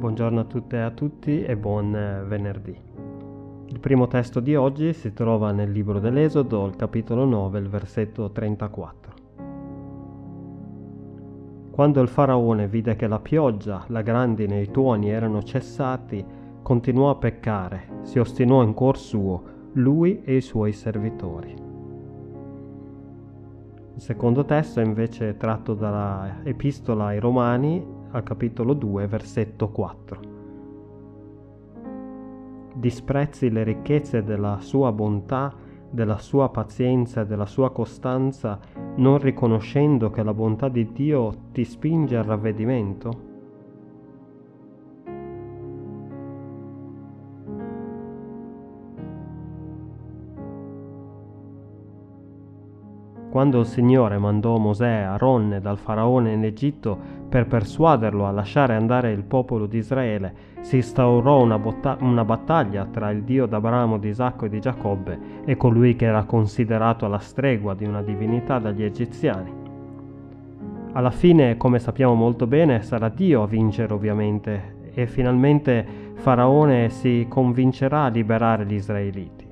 [0.00, 2.74] Buongiorno a tutte e a tutti e buon venerdì.
[3.66, 8.30] Il primo testo di oggi si trova nel libro dell'Esodo, il capitolo 9, il versetto
[8.30, 9.12] 34.
[11.70, 16.24] Quando il faraone vide che la pioggia, la grandine e i tuoni erano cessati,
[16.62, 21.54] continuò a peccare, si ostinò in cuor suo, lui e i suoi servitori.
[23.96, 30.20] Il secondo testo è invece tratto dalla Epistola ai Romani al capitolo 2, versetto 4.
[32.74, 35.52] Disprezzi le ricchezze della sua bontà,
[35.90, 38.58] della sua pazienza della sua costanza,
[38.96, 43.28] non riconoscendo che la bontà di Dio ti spinge al ravvedimento?
[53.30, 56.98] Quando il Signore mandò Mosè e Aaron dal faraone in Egitto
[57.30, 62.86] per persuaderlo a lasciare andare il popolo di Israele, si instaurò una, botta- una battaglia
[62.90, 67.20] tra il Dio d'Abramo, di Isacco e di Giacobbe e colui che era considerato alla
[67.20, 69.52] stregua di una divinità dagli egiziani.
[70.92, 77.26] Alla fine, come sappiamo molto bene, sarà Dio a vincere ovviamente e finalmente Faraone si
[77.28, 79.48] convincerà a liberare gli israeliti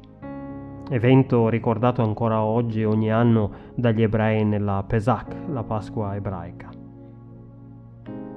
[0.91, 6.78] evento ricordato ancora oggi ogni anno dagli ebrei nella Pesach, la Pasqua ebraica.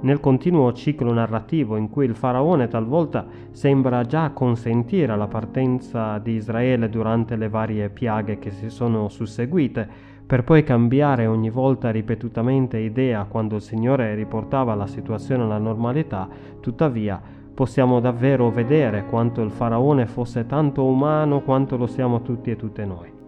[0.02, 6.34] Nel continuo ciclo narrativo in cui il faraone talvolta sembra già consentire la partenza di
[6.34, 9.88] Israele durante le varie piaghe che si sono susseguite,
[10.26, 16.28] per poi cambiare ogni volta ripetutamente idea quando il Signore riportava la situazione alla normalità,
[16.60, 17.22] tuttavia
[17.54, 22.86] possiamo davvero vedere quanto il faraone fosse tanto umano quanto lo siamo tutti e tutte
[22.86, 23.21] noi.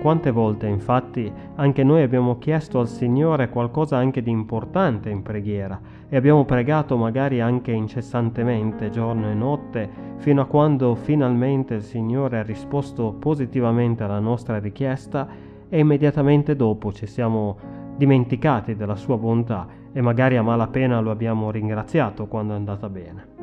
[0.00, 5.78] Quante volte infatti anche noi abbiamo chiesto al Signore qualcosa anche di importante in preghiera
[6.08, 12.38] e abbiamo pregato magari anche incessantemente giorno e notte fino a quando finalmente il Signore
[12.38, 15.26] ha risposto positivamente alla nostra richiesta
[15.68, 17.56] e immediatamente dopo ci siamo
[17.96, 23.37] dimenticati della sua bontà e magari a malapena lo abbiamo ringraziato quando è andata bene.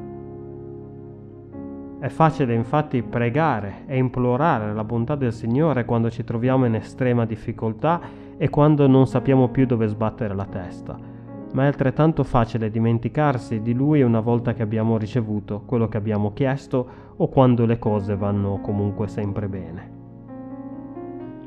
[1.98, 7.26] È facile infatti pregare e implorare la bontà del Signore quando ci troviamo in estrema
[7.26, 8.02] difficoltà
[8.38, 10.98] e quando non sappiamo più dove sbattere la testa,
[11.54, 16.34] ma è altrettanto facile dimenticarsi di Lui una volta che abbiamo ricevuto quello che abbiamo
[16.34, 19.94] chiesto o quando le cose vanno comunque sempre bene.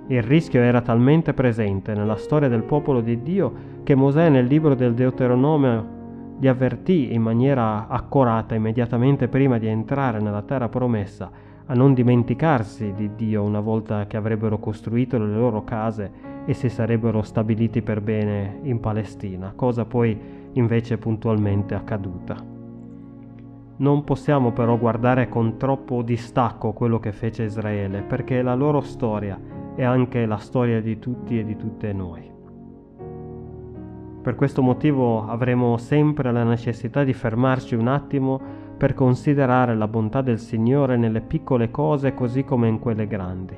[0.06, 4.75] Il rischio era talmente presente nella storia del popolo di Dio che Mosè nel libro
[4.75, 5.97] del Deuteronomio
[6.38, 11.31] li avvertì in maniera accorata immediatamente prima di entrare nella terra promessa
[11.71, 16.10] a non dimenticarsi di Dio una volta che avrebbero costruito le loro case
[16.47, 20.19] e si sarebbero stabiliti per bene in Palestina, cosa poi
[20.53, 22.43] invece puntualmente accaduta.
[23.81, 29.38] Non possiamo però guardare con troppo distacco quello che fece Israele, perché la loro storia
[29.76, 32.38] è anche la storia di tutti e di tutte noi.
[34.28, 38.38] Per questo motivo avremo sempre la necessità di fermarci un attimo
[38.76, 43.56] per considerare la bontà del Signore nelle piccole cose così come in quelle grandi.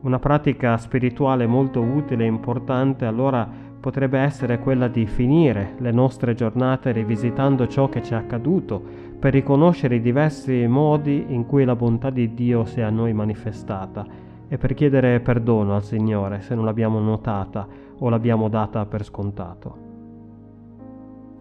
[0.00, 3.48] Una pratica spirituale molto utile e importante allora
[3.78, 8.82] potrebbe essere quella di finire le nostre giornate rivisitando ciò che ci è accaduto
[9.16, 13.12] per riconoscere i diversi modi in cui la bontà di Dio si è a noi
[13.12, 17.66] manifestata e per chiedere perdono al Signore se non l'abbiamo notata
[17.98, 19.76] o l'abbiamo data per scontato.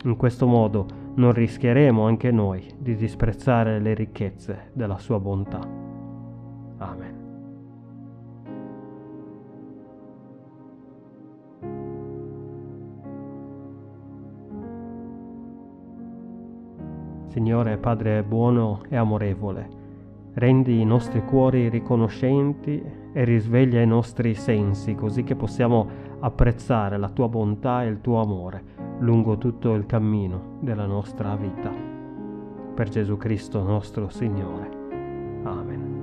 [0.05, 0.85] In questo modo
[1.15, 5.59] non rischieremo anche noi di disprezzare le ricchezze della sua bontà.
[6.77, 7.19] Amen.
[17.27, 19.80] Signore Padre buono e amorevole,
[20.33, 22.81] rendi i nostri cuori riconoscenti
[23.13, 25.87] e risveglia i nostri sensi così che possiamo
[26.19, 31.71] apprezzare la tua bontà e il tuo amore lungo tutto il cammino della nostra vita.
[32.73, 34.69] Per Gesù Cristo nostro Signore.
[35.43, 36.00] Amen.